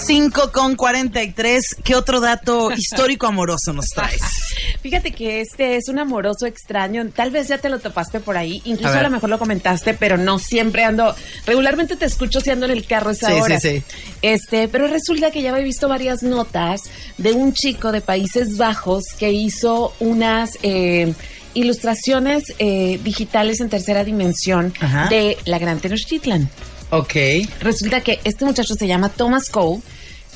[0.08, 1.62] 5 con 43.
[1.84, 4.22] ¿Qué otro dato histórico amoroso nos traes?
[4.82, 7.06] Fíjate que este es un amoroso extraño.
[7.14, 8.62] Tal vez ya te lo topaste por ahí.
[8.64, 11.14] Incluso A lo mejor lo comentaste, pero no siempre ando.
[11.44, 13.60] Regularmente te escucho si ando en el carro esa Sí, sí, hora.
[13.60, 13.82] sí.
[14.22, 16.80] Este, pero resulta que ya había visto varias notas
[17.18, 21.12] de un chico de Países Bajos que hizo unas eh,
[21.52, 25.08] ilustraciones eh, digitales en tercera dimensión Ajá.
[25.10, 26.48] de la Gran Tenochtitlan.
[26.90, 27.14] Ok.
[27.60, 29.82] Resulta que este muchacho se llama Thomas Cole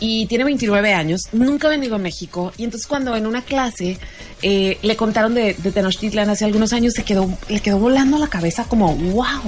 [0.00, 3.98] y tiene 29 años, nunca ha venido a México y entonces cuando en una clase
[4.42, 8.26] eh, le contaron de, de Tenochtitlan hace algunos años, se quedó, le quedó volando la
[8.28, 9.42] cabeza como, wow,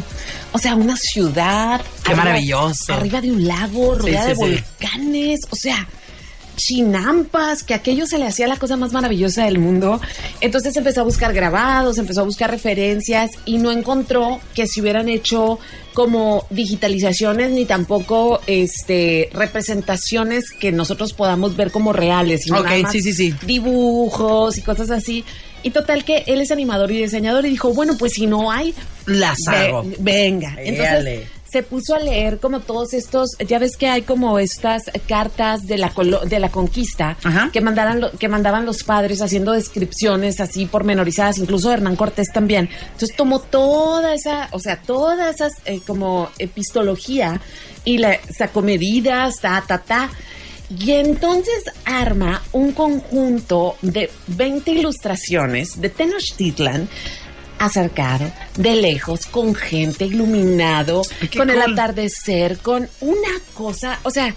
[0.52, 1.80] o sea, una ciudad.
[2.04, 2.92] Qué maravilloso.
[2.94, 4.62] Arriba de un lago, rodeada sí, de sí.
[4.80, 5.88] volcanes, o sea...
[6.56, 10.00] Chinampas, que aquello se le hacía la cosa más maravillosa del mundo.
[10.40, 15.08] Entonces empezó a buscar grabados, empezó a buscar referencias y no encontró que se hubieran
[15.08, 15.58] hecho
[15.92, 22.42] como digitalizaciones ni tampoco este representaciones que nosotros podamos ver como reales.
[22.44, 23.34] sino Ok, nada más sí, sí, sí.
[23.46, 25.24] Dibujos y cosas así.
[25.62, 28.74] Y total que él es animador y diseñador y dijo, bueno, pues si no hay,
[29.06, 29.84] Las Ve- hago.
[29.98, 30.56] venga.
[30.58, 35.68] Entonces se puso a leer como todos estos, ya ves que hay como estas cartas
[35.68, 37.50] de la colo- de la conquista Ajá.
[37.52, 42.68] que mandaran lo- que mandaban los padres haciendo descripciones así pormenorizadas, incluso Hernán Cortés también.
[42.92, 45.46] Entonces tomó toda esa, o sea, toda esa
[45.86, 47.40] como epistología
[47.84, 50.10] y la sacó medidas, ta ta ta.
[50.76, 56.88] Y entonces arma un conjunto de 20 ilustraciones de Tenochtitlan
[57.64, 61.02] acercado, de lejos, con gente, iluminado,
[61.36, 64.34] con el atardecer, con una cosa, o sea,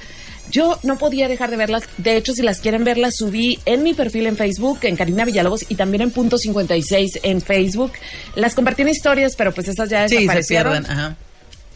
[0.49, 1.83] yo no podía dejar de verlas.
[1.97, 5.25] De hecho, si las quieren ver, las subí en mi perfil en Facebook, en Karina
[5.25, 7.91] Villalobos, y también en Punto 56 en Facebook.
[8.35, 10.91] Las compartí en historias, pero pues esas ya Sí, se desaparecieron pierden.
[10.91, 11.17] Ajá.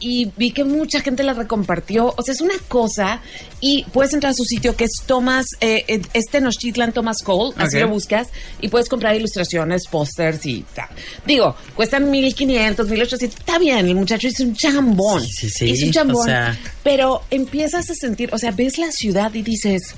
[0.01, 2.13] Y vi que mucha gente la recompartió.
[2.17, 3.21] O sea, es una cosa.
[3.61, 7.53] Y puedes entrar a su sitio que es Thomas, eh, eh, es Tenochtitlan Thomas Cole,
[7.57, 8.27] así lo buscas,
[8.59, 10.89] y puedes comprar ilustraciones, pósters y tal.
[11.25, 13.39] Digo, cuestan 1500, 1800.
[13.39, 15.23] Está bien, el muchacho hizo un chambón.
[15.23, 16.21] Sí, sí, sí, Hizo un chambón.
[16.21, 19.95] o sea- Pero empiezas a sentir, o sea, ves la ciudad y dices.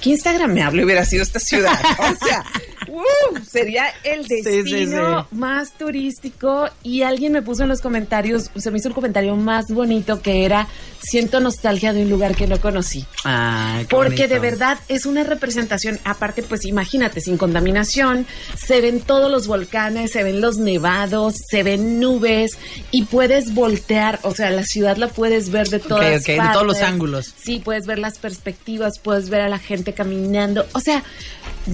[0.00, 1.72] ¿Qué instagramable hubiera sido esta ciudad?
[1.98, 2.44] O sea,
[3.48, 5.36] sería el Sí, sí, destino sí.
[5.36, 9.66] más turístico y alguien me puso en los comentarios, se me hizo el comentario más
[9.68, 10.68] bonito que era
[11.00, 13.04] siento nostalgia de un lugar que no conocí.
[13.24, 14.34] Ay, Porque bonito.
[14.34, 20.10] de verdad es una representación, aparte pues imagínate, sin contaminación, se ven todos los volcanes,
[20.12, 22.58] se ven los nevados, se ven nubes
[22.90, 26.52] y puedes voltear, o sea, la ciudad la puedes ver de todas de partes.
[26.52, 27.34] todos los ángulos.
[27.40, 31.02] Sí, puedes ver las perspectivas, puedes ver a la gente caminando, o sea,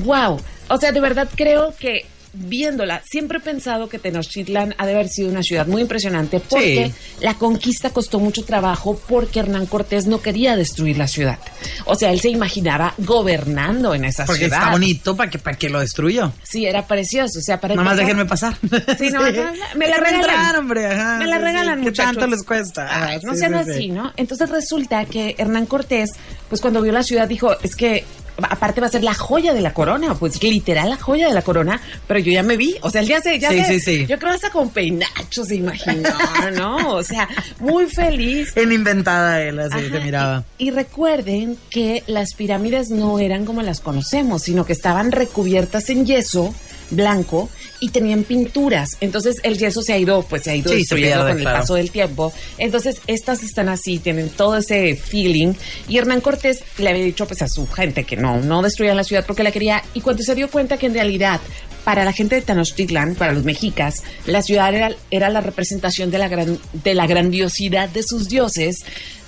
[0.04, 4.94] wow, o sea, de verdad creo que viéndola, siempre he pensado que Tenochtitlan ha de
[4.94, 10.08] haber sido una ciudad muy impresionante porque la conquista costó mucho trabajo porque Hernán Cortés
[10.08, 11.38] no quería destruir la ciudad.
[11.84, 14.58] O sea, él se imaginaba gobernando en esa Porque ciudad.
[14.58, 16.32] está bonito para que, para que lo destruyó.
[16.42, 17.38] Sí, era precioso.
[17.38, 18.56] O sea, para Nada más déjenme pasar.
[18.98, 20.14] Sí, no, no, me la regalan.
[20.20, 21.44] entrar, hombre, ajá, Me la sí, sí.
[21.46, 22.16] regalan, ¿Qué muchachos.
[22.16, 23.18] tanto les cuesta?
[23.22, 23.70] No sí, sean sí, sí.
[23.70, 24.12] así, ¿no?
[24.16, 26.10] Entonces resulta que Hernán Cortés,
[26.48, 28.04] pues cuando vio la ciudad dijo, es que
[28.42, 31.42] aparte va a ser la joya de la corona, pues literal la joya de la
[31.42, 33.80] corona, pero yo ya me vi, o sea, él ya se, ya Sí, se- sí,
[33.80, 34.06] sí.
[34.06, 36.10] yo creo hasta con peinacho se imaginó,
[36.56, 36.90] ¿no?
[36.94, 37.28] O sea,
[37.60, 38.52] muy feliz.
[38.56, 40.44] En inventada él, así Ajá, se miraba.
[40.58, 45.88] Y, y recuerden que las pirámides no eran como las conocemos, sino que estaban recubiertas
[45.90, 46.54] en yeso
[46.90, 47.48] blanco
[47.80, 48.96] y tenían pinturas.
[49.00, 51.44] Entonces el yeso se ha ido, pues se ha ido Sí, destruyendo pierde, con el
[51.44, 52.32] paso del tiempo.
[52.58, 55.54] Entonces estas están así, tienen todo ese feeling.
[55.88, 59.04] Y Hernán Cortés le había dicho pues a su gente que no, no destruyan la
[59.04, 59.82] ciudad porque la quería.
[59.94, 61.40] Y cuando se dio cuenta que en realidad
[61.84, 66.18] para la gente de Tenochtitlan, para los mexicas, la ciudad era, era la representación de
[66.18, 68.84] la, gran, de la grandiosidad de sus dioses,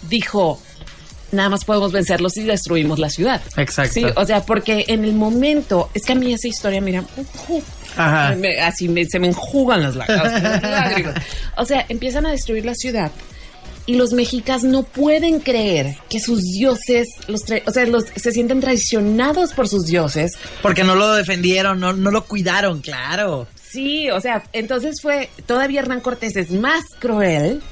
[0.09, 0.61] dijo,
[1.33, 3.41] nada más podemos vencerlos si destruimos la ciudad.
[3.57, 3.93] Exacto.
[3.95, 7.05] Sí, o sea, porque en el momento, es que a mí esa historia, mira,
[7.97, 8.35] Ajá.
[8.37, 11.15] me- así me- se me enjugan las lá- las lágrimas.
[11.57, 13.11] O sea, empiezan a destruir la ciudad.
[13.89, 18.61] Y los mexicas no pueden creer que sus dioses, los o sea, los, se sienten
[18.61, 20.33] traicionados por sus dioses.
[20.61, 23.47] Porque no lo defendieron, no, no lo cuidaron, claro.
[23.71, 27.63] Sí, o sea, entonces fue, todavía Hernán Cortés es más cruel,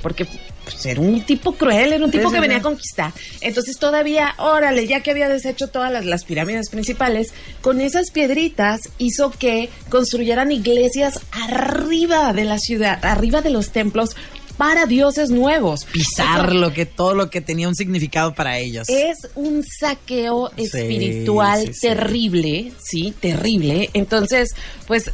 [0.00, 0.26] porque
[0.70, 3.12] pues, era un tipo cruel, era un tipo que venía a conquistar.
[3.40, 8.80] Entonces todavía, órale, ya que había deshecho todas las, las pirámides principales, con esas piedritas
[8.98, 14.10] hizo que construyeran iglesias arriba de la ciudad, arriba de los templos,
[14.56, 15.84] para dioses nuevos.
[15.84, 18.88] Pisar lo que, todo lo que tenía un significado para ellos.
[18.88, 21.80] es un saqueo Sí, espiritual sí, sí.
[21.80, 23.88] terrible, sí, terrible.
[23.92, 24.50] Entonces,
[24.88, 25.12] pues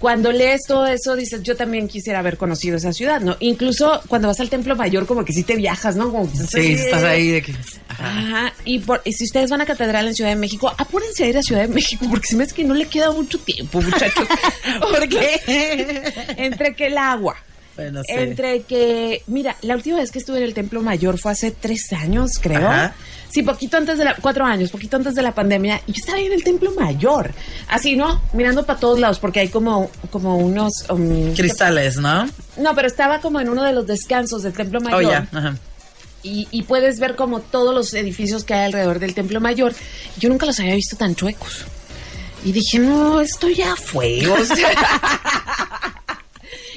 [0.00, 3.36] cuando lees todo eso dices, yo también quisiera haber conocido esa ciudad, ¿no?
[3.40, 6.10] Incluso cuando vas al Templo Mayor como que sí te viajas, ¿no?
[6.10, 7.52] Como, Sí, estás ahí de que.
[7.88, 8.18] Ajá.
[8.18, 11.28] Ajá, y, por, y si ustedes van a catedral en Ciudad de México, apúrense a
[11.28, 13.80] ir a Ciudad de México, porque se me hace que no le queda mucho tiempo,
[13.80, 14.26] muchachos.
[14.80, 16.02] porque
[16.36, 17.36] entre que el agua,
[17.76, 18.12] Bueno, sí.
[18.12, 21.92] entre que, mira, la última vez que estuve en el Templo Mayor fue hace tres
[21.92, 22.66] años, creo.
[22.68, 22.94] Ajá.
[23.28, 26.16] Sí, poquito antes de la, cuatro años, poquito antes de la pandemia, y yo estaba
[26.18, 27.32] ahí en el Templo Mayor,
[27.68, 28.22] así, ¿no?
[28.32, 30.72] Mirando para todos lados, porque hay como, como unos...
[30.88, 32.26] um, Cristales, ¿no?
[32.56, 35.28] no, pero estaba como en uno de los descansos del Templo Mayor Oh, ya.
[35.32, 35.56] Ajá.
[36.22, 39.74] y, y puedes ver como todos los edificios que hay alrededor del Templo Mayor.
[40.18, 41.66] Yo nunca los había visto tan chuecos.
[42.44, 44.26] Y dije, no, esto ya fue.
[44.28, 44.70] o sea.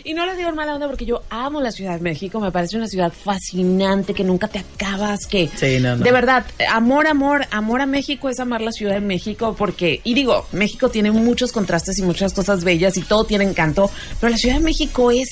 [0.03, 2.39] y no lo digo en mala onda porque yo amo la Ciudad de México.
[2.39, 5.25] Me parece una ciudad fascinante que nunca te acabas.
[5.25, 6.03] Que Sí, no, no.
[6.03, 10.13] de verdad, amor, amor, amor a México es amar la Ciudad de México porque, y
[10.13, 14.37] digo, México tiene muchos contrastes y muchas cosas bellas y todo tiene encanto, pero la
[14.37, 15.27] Ciudad de México es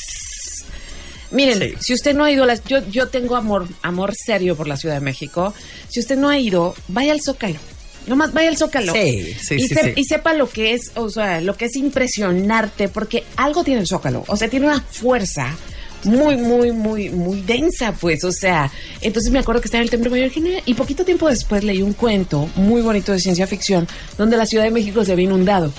[1.30, 1.73] Miren, Sí.
[1.82, 4.95] si usted no ha ido, a yo, yo tengo amor, amor serio por la Ciudad
[4.95, 5.53] de México.
[5.89, 7.60] Si usted no ha ido, vaya al Zócalo.
[8.08, 8.93] Nomás vaya al Zócalo.
[8.93, 9.91] Sí, sí, y, sí, se- sí.
[9.96, 13.88] y sepa lo que es, o sea, lo que es impresionarte, porque algo tiene el
[13.88, 14.24] Zócalo.
[14.28, 15.56] O sea, tiene una fuerza
[16.04, 18.24] muy, muy, muy, muy densa, pues.
[18.24, 20.32] O sea, entonces me acuerdo que estaba en el Templo Mayor
[20.65, 24.63] y poquito tiempo después leí un cuento muy bonito de ciencia ficción donde la Ciudad
[24.63, 25.74] de México se había inundado.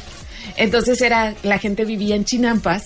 [0.56, 2.84] Entonces era, la gente vivía en Chinampas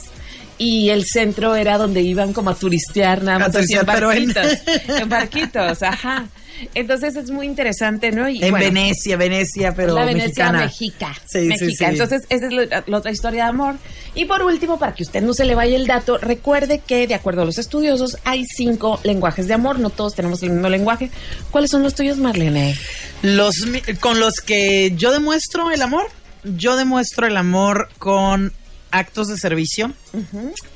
[0.62, 4.12] y el centro era donde iban como a turistear nada más así en turistear, pero
[4.12, 4.58] en- barquitos.
[5.00, 6.26] En barquitos, ajá.
[6.74, 8.28] Entonces es muy interesante, ¿no?
[8.28, 10.58] Y En bueno, Venecia, Venecia, pero la Venecia mexicana.
[10.60, 11.14] mexica.
[11.26, 11.86] Sí, sí, mexica.
[11.86, 11.92] sí.
[11.92, 13.74] Entonces, esa es la, la otra historia de amor.
[14.14, 17.14] Y por último, para que usted no se le vaya el dato, recuerde que, de
[17.16, 19.80] acuerdo a los estudiosos, hay cinco lenguajes de amor.
[19.80, 21.10] No todos tenemos el mismo lenguaje.
[21.50, 22.76] ¿Cuáles son los tuyos, Marlene?
[23.22, 23.56] Los
[23.98, 26.06] con los que yo demuestro el amor,
[26.44, 28.52] yo demuestro el amor con
[28.92, 29.92] actos de servicio,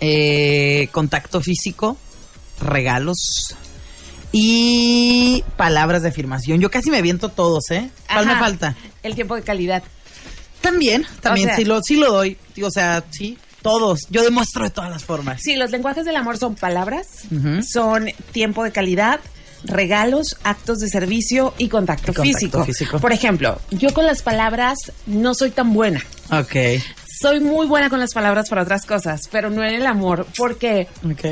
[0.01, 1.97] eh, contacto físico,
[2.61, 3.55] regalos
[4.33, 6.61] y palabras de afirmación.
[6.61, 7.91] Yo casi me aviento todos, ¿eh?
[8.13, 8.75] ¿Cuál me falta?
[9.03, 9.83] El tiempo de calidad.
[10.61, 14.01] También, también O sea- sí lo sí lo doy, o sea, sí, todos.
[14.11, 15.41] Yo demuestro de todas las formas.
[15.43, 17.07] Sí, los lenguajes del amor son palabras,
[17.71, 19.21] son tiempo de calidad,
[19.65, 22.65] regalos, actos de servicio y contacto, Y contacto físico.
[22.65, 22.99] físico.
[22.99, 26.05] Por ejemplo, yo con las palabras no soy tan buena.
[26.31, 26.55] Ok.
[27.21, 30.87] Soy muy buena con las palabras para otras cosas, pero no en el amor, porque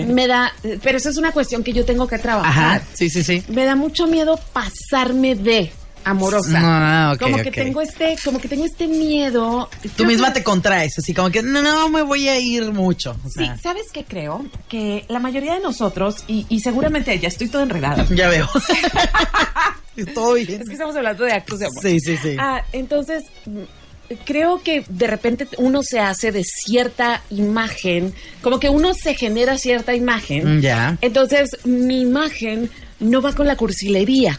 [0.09, 2.79] me da, pero eso es una cuestión que yo tengo que trabajar.
[2.79, 2.87] Ajá.
[2.95, 3.43] Sí, sí, sí.
[3.49, 5.73] Me da mucho miedo pasarme de
[6.07, 6.59] amorosa.
[6.63, 9.69] Ah, ok, como que tengo este, como que tengo este miedo.
[9.97, 13.17] Tú misma que- te contraes, así como que no, no me voy a ir mucho.
[13.25, 14.45] O Sí, ¿sabes qué creo?
[14.69, 18.07] Que la mayoría de nosotros, y, y seguramente ya estoy toda enredada.
[18.11, 18.49] ya veo.
[20.15, 20.61] Todo bien.
[20.61, 21.83] Es que estamos hablando de actos de amor.
[21.83, 22.37] Sí, sí, sí.
[22.39, 23.23] Ah, entonces,
[24.25, 28.13] creo que de repente uno se hace de cierta imagen,
[28.43, 30.59] como que uno se genera cierta imagen.
[30.59, 30.99] Mm, Ya.
[31.01, 34.39] Entonces, mi imagen no va con la cursilería.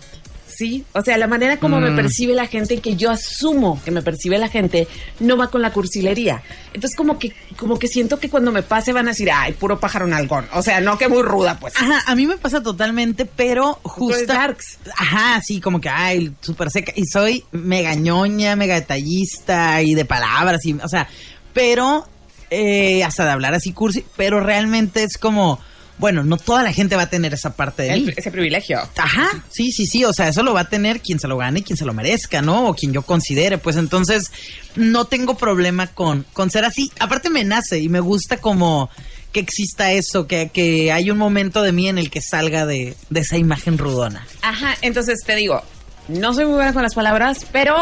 [0.57, 0.85] ¿Sí?
[0.93, 1.95] O sea, la manera como me Mm.
[1.97, 4.87] percibe la gente, que yo asumo que me percibe la gente,
[5.19, 6.41] no va con la cursilería.
[6.73, 9.79] Entonces, como que, como que siento que cuando me pase van a decir, ay, puro
[9.81, 10.47] pájaro nalgón.
[10.53, 11.73] O sea, no que muy ruda, pues.
[11.75, 14.25] Ajá, a mí me pasa totalmente, pero justo.
[14.31, 14.77] darks.
[14.97, 16.93] Ajá, sí, como que, ay, súper seca.
[16.95, 21.07] Y soy mega ñoña, mega detallista y de palabras, y, o sea,
[21.53, 22.07] pero,
[22.49, 25.59] eh, hasta de hablar así cursi, pero realmente es como,
[25.97, 28.13] bueno, no toda la gente va a tener esa parte de mí.
[28.15, 28.79] Ese privilegio.
[28.97, 31.59] Ajá, sí, sí, sí, o sea, eso lo va a tener quien se lo gane
[31.59, 32.67] y quien se lo merezca, ¿no?
[32.69, 34.31] O quien yo considere, pues entonces
[34.75, 36.91] no tengo problema con, con ser así.
[36.99, 38.89] Aparte me nace y me gusta como
[39.31, 42.95] que exista eso, que, que hay un momento de mí en el que salga de,
[43.09, 44.25] de esa imagen rudona.
[44.41, 45.61] Ajá, entonces te digo,
[46.07, 47.75] no soy muy buena con las palabras, pero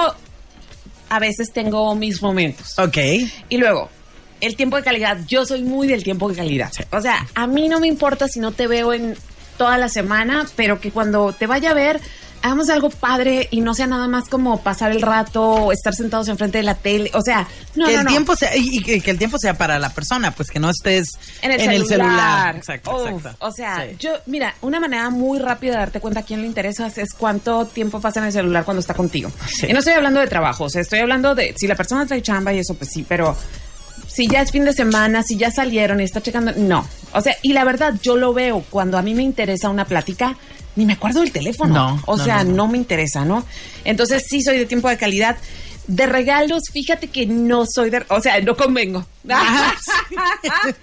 [1.09, 2.77] a veces tengo mis momentos.
[2.79, 2.97] Ok.
[3.49, 3.89] Y luego,
[4.43, 6.71] el tiempo de calidad, yo soy muy del tiempo de calidad.
[6.91, 9.15] O sea, a mí no me importa si no te veo en
[9.57, 11.99] toda la semana, pero que cuando te vaya a ver,
[12.41, 16.27] hagamos algo padre y no sea nada más como pasar el rato o estar sentados
[16.27, 17.09] enfrente de la tele.
[17.13, 18.09] O sea, no, que no, el no.
[18.11, 21.07] tiempo sea, y, y que, el tiempo sea para la persona, pues que no estés
[21.41, 22.57] en el celular.
[22.57, 23.45] Exacto, Uf, exacto.
[23.47, 23.95] O sea, Sí.
[23.97, 27.65] yo, mira, una manera muy rápida de darte cuenta a quién le interesa es cuánto
[27.67, 29.31] tiempo pasa en el celular cuando está contigo.
[29.47, 29.67] Sí.
[29.69, 32.21] Y no estoy hablando de trabajo, o sea, estoy hablando de si la persona trae
[32.21, 33.37] chamba y eso, pues sí, pero
[34.13, 36.87] si ya es fin de semana, si ya salieron y está checando, no.
[37.13, 40.37] O sea, y la verdad, yo lo veo cuando a mí me interesa una plática,
[40.75, 41.73] ni me acuerdo del teléfono.
[41.73, 43.43] No, o no, sea, no, me interesa, ¿no?
[43.83, 45.37] Entonces sí soy de tiempo de calidad.
[45.87, 49.05] De regalos, fíjate que no soy de, o sea, no convengo.
[49.27, 49.75] Ajá,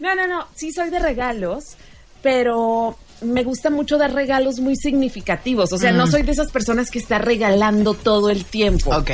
[0.00, 1.76] no, no, no, sí soy de regalos,
[2.22, 5.72] pero me gusta mucho dar regalos muy significativos.
[5.72, 8.96] O sea, no soy de esas personas que está regalando todo el tiempo.
[8.96, 9.10] Ok.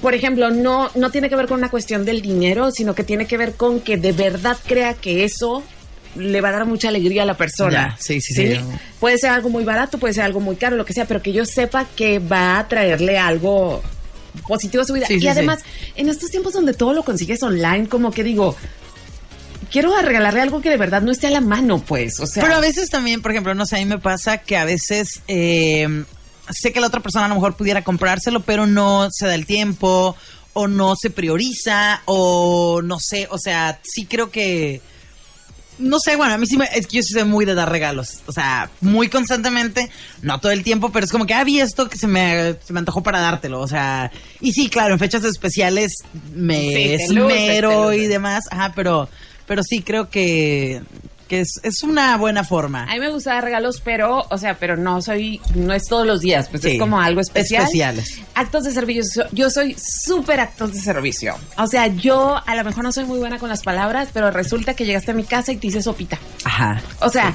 [0.00, 3.26] Por ejemplo, no, no tiene que ver con una cuestión del dinero, sino que tiene
[3.26, 5.64] que ver con que de verdad crea que eso
[6.14, 7.90] le va a dar mucha alegría a la persona.
[7.90, 8.60] Ya, sí, sí, sí.
[8.98, 11.32] Puede ser algo muy barato, puede ser algo muy caro, lo que sea, pero que
[11.32, 13.82] yo sepa que va a traerle algo
[14.46, 15.06] positivo a su vida.
[15.06, 15.60] Sí, sí, y además,
[15.96, 18.56] en estos tiempos donde todo lo consigues online, como que digo,
[19.70, 22.20] quiero regalarle algo que de verdad no esté a la mano, pues.
[22.20, 24.56] O sea, Pero a veces también, por ejemplo, no sé, a mí me pasa que
[24.56, 26.04] a veces eh,
[26.52, 29.46] sé que la otra persona a lo mejor pudiera comprárselo, pero no se da el
[29.46, 30.16] tiempo
[30.52, 34.80] o no se prioriza o no sé, o sea, sí creo que...
[35.78, 37.70] No sé, bueno, a mí sí me, es que yo sí soy muy de dar
[37.70, 39.88] regalos, o sea, muy constantemente,
[40.20, 42.74] no todo el tiempo, pero es como que, ah, vi esto que se me, se
[42.74, 45.92] me antojó para dártelo, o sea, y sí, claro, en fechas especiales
[46.34, 49.08] me Sí, luces, esmero y demás, ajá, pero,
[49.46, 50.82] pero sí creo que,
[51.30, 52.82] que es, es una buena forma.
[52.82, 56.04] A mí me gusta dar regalos, pero, o sea, pero no soy, no es todos
[56.04, 57.62] los días, pues Sí, es como algo especial.
[57.62, 58.20] especiales.
[58.34, 61.36] Actos de servicio, yo soy súper actos de servicio.
[61.56, 64.74] O sea, yo a lo mejor no soy muy buena con las palabras, pero resulta
[64.74, 66.18] que llegaste a mi casa y te hice sopita.
[66.42, 66.82] Ajá.
[67.00, 67.32] O sea,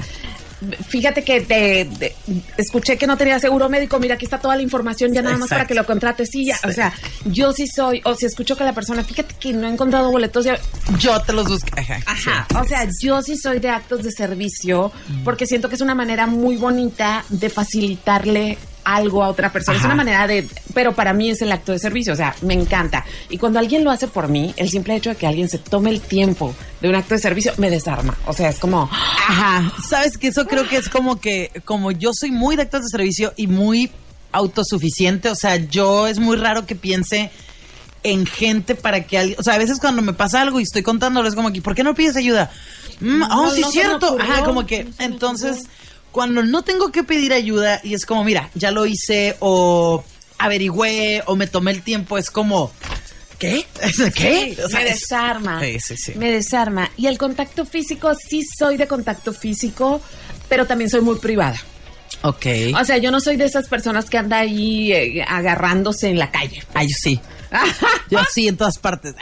[0.88, 2.14] fíjate que te, te-
[2.56, 5.48] escuché que no tenía seguro médico, mira, aquí está toda la información ya nada más
[5.48, 6.58] para que lo contrates, sí, ya.
[6.64, 6.92] O sea,
[7.24, 10.44] yo sí soy, o si escucho que la persona, fíjate que no he encontrado boletos
[10.44, 10.58] ya,
[10.98, 11.68] Yo te los busco.
[11.76, 11.98] Ajá.
[12.06, 12.56] Ajá, sí.
[12.56, 14.92] o sea, yo sí soy de actos de servicio
[15.24, 19.76] porque siento que es una manera muy bonita de facilitarle algo a otra persona.
[19.78, 22.54] Es una manera de, pero para mí es el acto de servicio, o sea, me
[22.54, 23.04] encanta.
[23.28, 25.90] Y cuando alguien lo hace por mí, el simple hecho de que alguien se tome
[25.90, 28.16] el tiempo de un acto de servicio me desarma.
[28.26, 29.72] O sea, es como, Ajá.
[29.88, 32.88] Sabes que eso creo que es como que, como yo soy muy de actos de
[32.88, 33.90] servicio y muy
[34.30, 37.30] autosuficiente, o sea, yo es muy raro que piense
[38.04, 40.82] en gente para que alguien, o sea, a veces cuando me pasa algo y estoy
[40.82, 42.52] contándolo es como que, ¿por qué no pides ayuda?
[43.00, 44.16] Mm, No, oh, sí, no cierto.
[44.20, 45.64] Ajá, como que, entonces.
[46.16, 50.02] Cuando no tengo que pedir ayuda y es como, mira, ya lo hice o
[50.38, 52.72] averigüé o me tomé el tiempo, es como,
[53.38, 53.66] ¿qué?
[54.14, 54.54] ¿Qué?
[54.56, 55.60] Sí, O sea, me es- desarma.
[55.60, 56.12] Sí, sí, sí.
[56.16, 56.90] Me desarma.
[56.96, 60.00] Y el contacto físico, sí soy de contacto físico,
[60.48, 61.58] pero también soy muy privada.
[62.22, 62.46] Ok.
[62.80, 66.30] O sea, yo no soy de esas personas que anda ahí eh, agarrándose en la
[66.30, 66.62] calle.
[66.72, 67.20] Ay, sí.
[68.10, 69.14] Yo sí, en todas partes.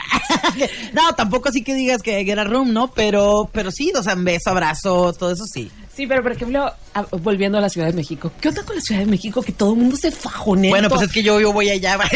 [0.93, 2.91] no, tampoco así que digas que era room, ¿no?
[2.91, 5.71] Pero, pero sí, o sea, beso, abrazo, todo eso sí.
[5.95, 8.81] Sí, pero por ejemplo, a- volviendo a la Ciudad de México, ¿qué onda con la
[8.81, 10.69] Ciudad de México que todo el mundo se fajonea?
[10.69, 11.97] Bueno, pues es que yo, yo voy allá.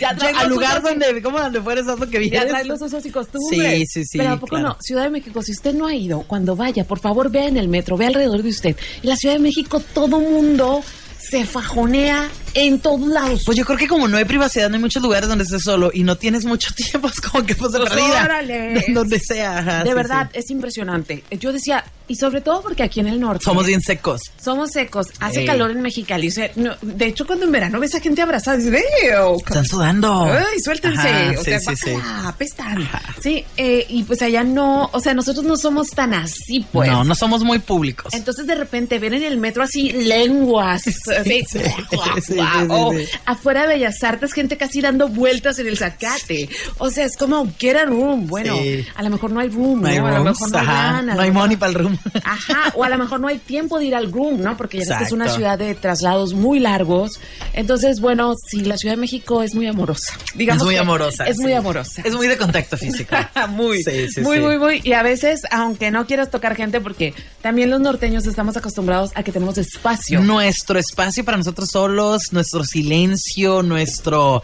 [0.00, 2.48] Ya traes al lugar donde, ¿cómo donde fueres haz lo que Ya vienes?
[2.50, 3.78] trae los usos y costumbres.
[3.78, 4.68] Sí, sí, sí, Pero ¿a poco claro.
[4.68, 4.76] no?
[4.80, 7.68] Ciudad de México, si usted no ha ido, cuando vaya, por favor, vea en el
[7.68, 8.76] metro, vea alrededor de usted.
[9.02, 10.82] En la Ciudad de México todo mundo
[11.18, 13.42] se fajonea en todos lados.
[13.46, 15.90] Pues yo creo que como no hay privacidad, no hay muchos lugares donde estés solo
[15.92, 18.24] y no tienes mucho tiempo, es como que pues de Pues, perdida.
[18.24, 18.84] órale.
[18.88, 19.58] Donde sea.
[19.58, 20.38] ajá, de sí, verdad, sí.
[20.38, 21.24] es impresionante.
[21.38, 23.44] Yo decía, y sobre todo porque aquí en el norte...
[23.44, 24.20] Somos bien secos.
[24.42, 25.46] Somos secos, hace Ey.
[25.46, 26.28] calor en Mexicali.
[26.28, 29.08] O sea, no, de hecho, cuando en verano ves a gente abrazada, dices, "Ey,
[29.46, 30.24] Están sudando.
[30.24, 31.08] Ay, suéltense.
[31.08, 31.90] Ajá, o sí, sea, sí,
[32.24, 32.88] apestan.
[33.22, 36.90] Sí, eh, y pues allá no, o sea, nosotros no somos tan así, pues.
[36.90, 38.12] No, no somos muy públicos.
[38.14, 40.82] Entonces de repente ven en el metro así lenguas,
[41.20, 42.90] así, sí, guau, sí, sí, guau.
[42.92, 43.18] sí, O sí.
[43.26, 46.48] afuera de Bellas Artes gente casi dando vueltas en el zacate.
[46.78, 48.26] O sea, es como get a room.
[48.26, 48.56] Bueno,
[48.94, 50.06] a lo mejor no hay room, No hay ¿no?
[50.06, 51.98] a lo mejor no hay lana, no hay money para el room.
[52.24, 54.56] Ajá, o a lo mejor no hay tiempo de ir al room, ¿no?
[54.56, 57.20] Porque ya ves que es una ciudad de traslados muy largos.
[57.52, 60.14] Entonces, bueno, sí, la Ciudad de México es muy amorosa.
[60.34, 61.24] Digamos es muy amorosa.
[61.26, 62.02] Es muy amorosa.
[62.04, 63.16] Es muy de contacto físico.
[63.48, 63.82] muy,
[64.22, 64.80] muy, muy, muy.
[64.84, 69.22] Y a veces, aunque no quieras tocar gente, porque también los norteños estamos acostumbrados a
[69.22, 70.20] que tenemos espacio.
[70.20, 74.42] Nuestro espacio para nosotros solos, nuestro silencio, nuestro.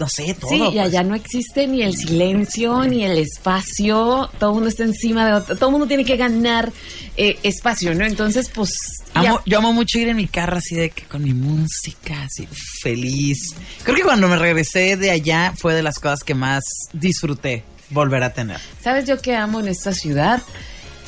[0.00, 0.50] No sé, todo.
[0.50, 0.78] Sí, y pues.
[0.78, 5.32] allá no existe ni el silencio, ni el espacio, todo el mundo está encima de
[5.34, 6.72] otro, todo el mundo tiene que ganar
[7.16, 8.04] eh, espacio, ¿no?
[8.04, 8.70] Entonces, pues...
[9.14, 12.48] Amo- yo amo mucho ir en mi carro así de que con mi música, así
[12.80, 13.54] feliz.
[13.84, 18.22] Creo que cuando me regresé de allá fue de las cosas que más disfruté volver
[18.24, 18.58] a tener.
[18.82, 20.42] ¿Sabes yo qué amo en esta ciudad?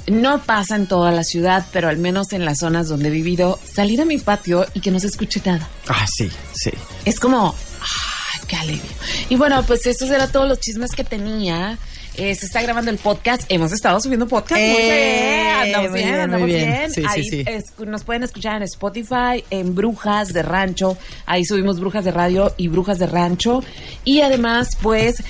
[0.07, 3.59] No pasa en toda la ciudad, pero al menos en las zonas donde he vivido,
[3.65, 5.69] salir a mi patio y que no se escuche nada.
[5.89, 6.71] Ah, sí, sí.
[7.05, 8.83] Es como, ¡ay, qué alivio!
[9.31, 11.79] Y bueno, pues estos eran todos los chismes que tenía.
[12.17, 13.43] Eh, se está grabando el podcast.
[13.49, 14.61] Hemos estado subiendo podcast.
[14.61, 15.57] muy Eh, bien.
[15.65, 16.69] Andamos muy bien, bien, andamos muy bien.
[16.71, 16.91] bien.
[16.93, 17.45] Sí, Ahí sí.
[17.47, 20.97] es- nos pueden escuchar en Spotify, en Brujas de Rancho.
[21.27, 23.63] Ahí subimos Brujas de Radio y Brujas de Rancho.
[24.05, 25.23] Y además, pues,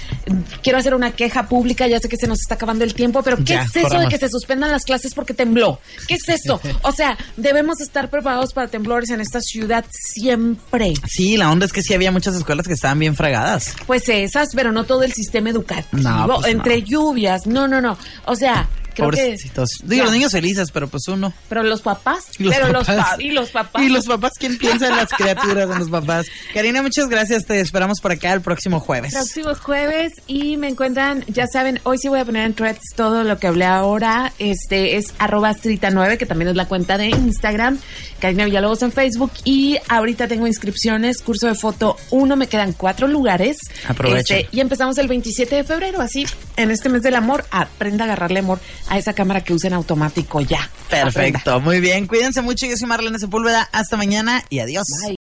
[0.62, 1.87] quiero hacer una queja pública.
[1.87, 4.09] Ya sé que se nos está acabando el tiempo, pero ¿qué Ya, es eso de
[4.09, 5.81] que se suspendan las clases porque tembló?
[6.09, 6.61] ¿Qué es eso?
[6.83, 10.92] O sea, debemos estar preparados para temblores en esta ciudad siempre.
[11.09, 13.75] Sí, la onda es que sí había muchas escuelas que estaban bien fragadas.
[13.87, 16.03] Pues esas, pero no todo el sistema educativo.
[16.03, 16.74] No, pues entre no.
[16.83, 17.47] Lluvias.
[17.47, 17.97] No, no, no.
[18.27, 19.17] O sea, creo que.
[19.17, 19.69] Pobrecitos.
[19.85, 20.05] Digo, Ya.
[20.05, 21.33] los niños felices, pero pues uno.
[21.49, 22.25] Pero los papás.
[22.39, 23.17] Y los pero los papás.
[23.17, 23.83] pa- y los papás.
[23.83, 26.27] Y los papás, ¿quién piensa en las criaturas, en los papás?
[26.55, 27.45] Karina, muchas gracias.
[27.45, 29.13] Te esperamos por acá el próximo jueves.
[29.13, 33.25] Próximos jueves y me encuentran, ya saben, hoy sí voy a poner en threads todo
[33.25, 34.33] lo que hablé ahora.
[34.39, 37.79] Este es arroba astrita9, que también es la cuenta de Instagram.
[38.21, 39.33] Karina Villalobos en Facebook.
[39.45, 43.59] Y ahorita tengo inscripciones, curso de foto 1, me quedan cuatro lugares.
[43.87, 44.39] Aprovechen.
[44.39, 46.27] Este, y empezamos el 27 de febrero, así,
[46.57, 49.75] en este mes del amor, aprenda a agarrarle amor a esa cámara que usa en
[49.75, 50.62] automático ya.
[50.87, 51.05] Aprenda.
[51.05, 52.07] Perfecto, muy bien.
[52.07, 52.66] Cuídense mucho.
[52.66, 53.68] Yo soy Marlene Sepúlveda.
[53.73, 54.85] Hasta mañana y adiós.
[55.07, 55.24] Bye.